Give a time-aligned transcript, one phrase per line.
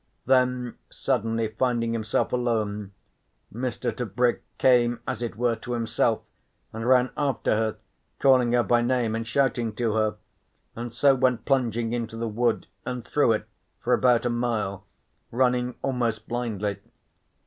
[0.25, 2.91] Then, suddenly finding himself alone,
[3.53, 3.95] Mr.
[3.95, 6.21] Tebrick came as it were to himself
[6.73, 7.75] and ran after her,
[8.19, 10.15] calling her by name and shouting to her,
[10.75, 13.47] and so went plunging into the wood, and through it
[13.79, 14.87] for about a mile,
[15.31, 16.77] running almost blindly.